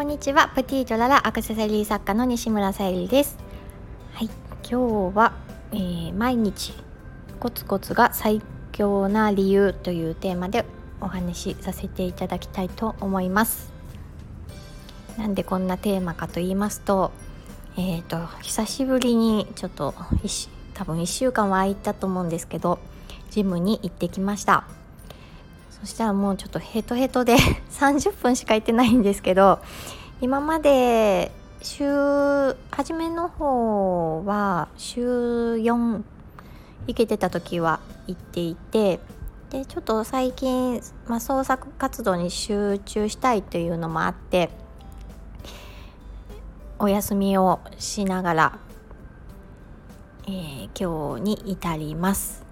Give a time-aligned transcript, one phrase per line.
[0.00, 0.48] こんにちは。
[0.54, 3.36] プティートララアクセサリー作家の西村さゆりです。
[4.14, 4.30] はい。
[4.66, 5.34] 今日は、
[5.72, 6.72] えー、毎日
[7.38, 8.40] コツコツが最
[8.72, 10.64] 強な理由というテーマで
[11.02, 13.74] お話しさせていただきたいと思います。
[15.18, 17.12] なんでこんなテーマかと言いますと
[17.76, 19.94] えーと、久しぶりにちょっと
[20.72, 22.78] 多分1週間は空いたと思うんですけど
[23.28, 24.64] ジムに行ってきました。
[25.80, 27.36] そしたらもうちょっとヘトヘトで
[27.72, 29.60] 30分しか行ってないんですけど
[30.20, 31.32] 今まで
[31.62, 31.84] 週
[32.70, 36.02] 初めの方は週4
[36.86, 39.00] 行けてた時は行っていて
[39.50, 44.50] でちょっと最近、まあ、創作活動に集中したいというのもあって
[46.78, 48.58] お休みをしながら、
[50.26, 52.42] えー、今日に至ります。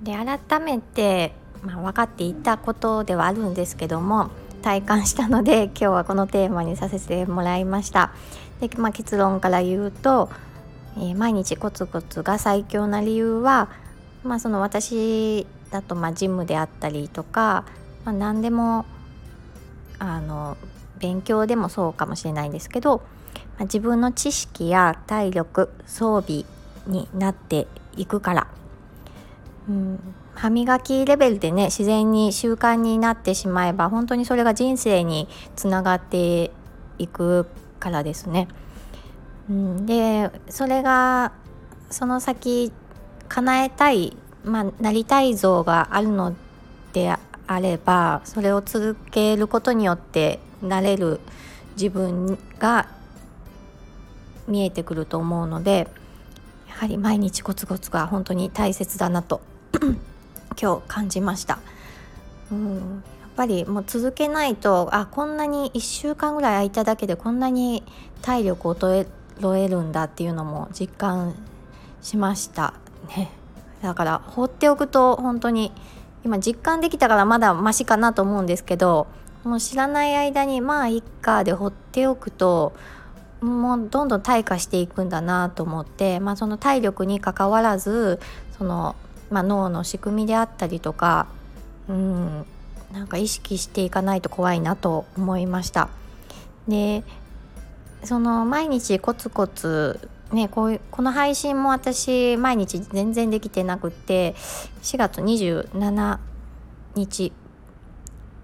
[0.00, 4.30] で改めて、まあ、分かっていたことではあるんですけども
[4.62, 8.12] 体感したので 今日はこのテーマにさせてもらいました。
[8.60, 10.30] で、まあ、結論から言うと、
[10.96, 13.68] えー、毎日コツコツが最強な理由は、
[14.24, 17.64] まあ、その私だとまあジムであったりとか、
[18.04, 18.86] まあ、何でも
[19.98, 20.56] あの
[20.98, 23.02] 勉強でもそうかもしれないんですけど
[23.58, 26.44] まあ、自分の知識や体力装備
[26.86, 28.46] になっていくから、
[29.68, 29.98] うん、
[30.36, 36.50] 歯磨きレベルでね自然に習慣になってしまえば本当にそれが人生につながって
[36.98, 37.46] いく
[37.80, 38.48] からですね。
[39.48, 41.32] うん、でそれが
[41.90, 42.72] その先
[43.28, 46.34] 叶えたい、まあ、なりたい像があるの
[46.92, 47.14] で
[47.46, 51.20] あればそれを続けることによってなれる
[51.76, 52.88] 自分が
[54.48, 55.88] 見えてくると思うので
[56.68, 59.40] やはり毎日コツコツが本当に大切だなと
[60.60, 61.58] 今日感じました。
[62.50, 67.82] うんやっぱりもう続けないとあこんなに1週間ぐらい空いただけでこんなに
[68.22, 69.06] 体力を衰
[69.56, 71.34] えるんだっていうのも実感
[72.00, 72.72] しました
[73.14, 73.30] ね
[73.82, 75.70] だから放っておくと本当に
[76.24, 79.06] 今実感できたからまだマシかなと思うんですけど
[79.44, 82.72] もう知らない間にまあいっかで放っておくと
[83.40, 88.18] もうどんどん退化していくんだなと思って、まあ、その体力にかかわらず
[88.56, 88.96] その、
[89.30, 91.26] まあ、脳の仕組みであったりとか
[91.88, 92.46] うん
[92.92, 95.88] なんか意識していかないと怖いなと思いました。
[96.68, 97.02] で
[98.04, 104.34] その毎日コツコツねこういうこの配信も私毎日全然できてなくって
[104.82, 106.18] 4月27
[106.94, 107.32] 日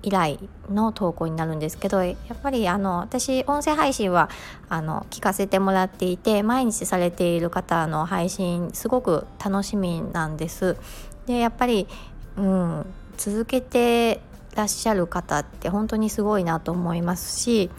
[0.03, 4.29] 以来の投稿になるんですけどやっぱりあの私音声配信は
[4.69, 10.77] あの聞かせてもらっていて毎日されている方の配信すごく楽しみなんです。
[11.27, 11.87] でやっぱり、
[12.37, 12.87] うん、
[13.17, 14.21] 続けて
[14.55, 17.71] らっしゃる方って本当にすごいなと思いますし、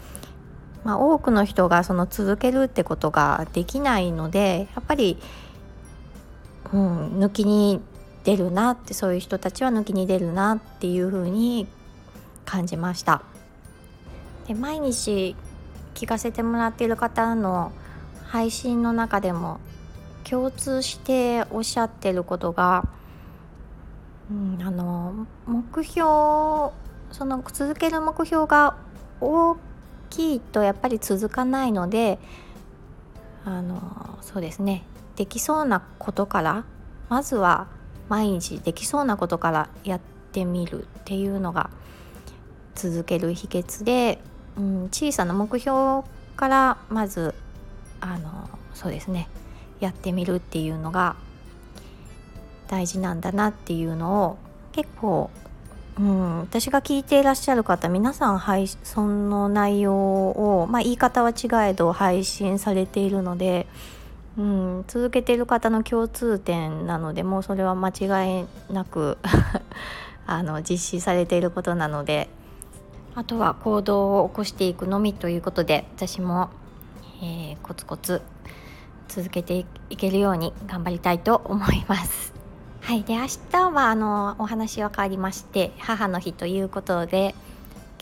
[0.82, 5.18] まあ、多くの人がその続けるってことができないのでやっぱり、
[6.72, 7.80] うん、抜きに
[8.24, 11.68] 出るなってそういう人たちは抜きに出るなっていうふうに
[12.44, 13.22] 感じました。
[14.46, 15.36] で毎日
[15.94, 17.72] 聞かせてもらっている方の
[18.24, 19.60] 配信の中でも
[20.24, 22.88] 共通しておっしゃってることが、
[24.30, 26.72] うん、あの目標
[27.12, 28.76] その続ける目標が
[29.20, 29.56] 大
[30.10, 32.18] きいとやっぱり続かないので
[33.44, 34.84] あのそうですね。
[35.16, 36.64] できそうなことから
[37.08, 37.68] まずは
[38.08, 40.00] 毎日できそうなことからやっ
[40.32, 41.70] てみるっていうのが
[42.74, 44.18] 続ける秘訣で、
[44.56, 46.02] うん、小さな目標
[46.36, 47.34] からまず
[48.00, 49.28] あのそうですね
[49.80, 51.16] やってみるっていうのが
[52.68, 54.38] 大事なんだなっていうのを
[54.72, 55.30] 結構、
[55.98, 63.66] うん、私が聞いていらっしゃる方皆さん配その内容を、まあ、言い方は違えど配信されているので、
[64.36, 69.18] うん、続けてる方の共通点なのでもうそれは間違いなく
[70.26, 72.28] あの実施されていることなので
[73.16, 76.50] あとは行動を起こしていくのみということで私も、
[77.22, 78.22] えー、コツコツ
[79.08, 82.32] 続けていけるように頑張りたいと思います。
[82.82, 87.34] はい、で明日はあのお話は変わりまして母の日ということで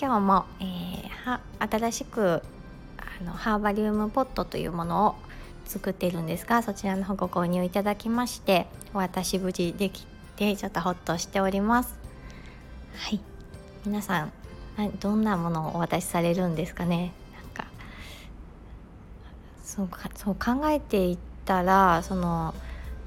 [0.00, 2.42] 今日も、えー、新しく
[2.98, 5.14] あのハーバリウムポットというものを
[5.66, 10.04] 作っているんですがそちらの方ご購入いただきましてお渡し無事でき
[10.34, 11.96] てちょっとホッとしております。
[12.96, 13.20] はい
[13.84, 14.41] 皆さん
[15.00, 17.12] どんなものをお渡しされるんですかね？
[17.34, 17.66] なんか
[19.62, 22.54] そうかそう考えていったらその、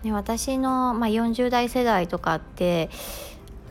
[0.04, 2.90] ね、私の、まあ、40代世代とかって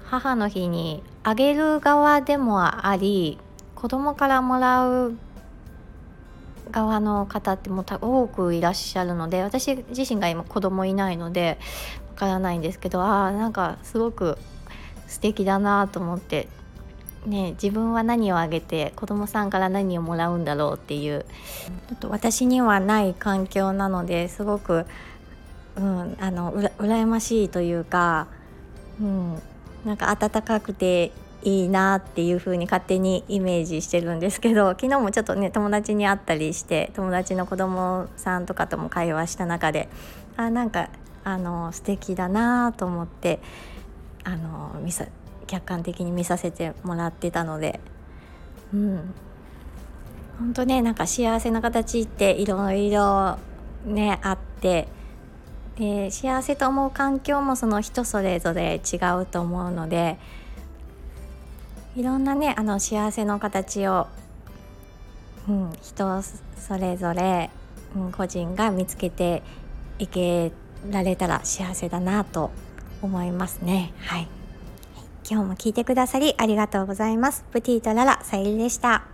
[0.05, 3.39] 母の日にあげる側でもあり
[3.75, 5.17] 子供からもらう
[6.71, 11.59] 側の方っても多くいらっしゃるので私自身が今子供いないので
[12.11, 14.39] わからないんですけどあなんかすごく
[15.07, 16.49] 素敵だなと思って
[17.27, 21.25] ね、自分は何をあげて子供さんから何をもらうんだろうっていう。
[21.89, 24.87] ちょっと私にはない環境なのですごく、
[25.77, 28.27] うん、あのうら羨ましいというか、
[29.01, 29.43] うん、
[29.85, 31.13] なんか温かくて
[31.43, 39.89] いいなっていう風に勝手にイメージしてるんですけど昨日もちょっとね友達に会ったりして友達の子供さんとかとも会話した中で
[40.37, 40.89] あなんか
[41.23, 43.41] あの素敵だなと思って
[44.25, 45.07] あの見さ
[45.47, 47.81] 客観的に見させてもらってたので。
[48.73, 49.15] うん。
[50.39, 53.39] 本当ねなんか幸せな形っていろいろ
[53.85, 54.89] ねあって。
[55.77, 60.19] で幸せと思う環境もその人それぞれ違うと思うので。
[61.97, 64.09] いろんなねあの幸せの形を、
[65.49, 66.23] うん、人
[66.57, 67.51] それぞれ、
[67.95, 69.45] うん、個人が見つけて
[70.01, 70.51] いけ
[70.91, 72.51] られたら幸せだなと
[73.01, 73.93] 思いますね。
[74.01, 74.29] はい。
[75.29, 77.45] 今日も聞いてくださりありがとうございます。
[77.51, 79.14] プティとララさゆりでした。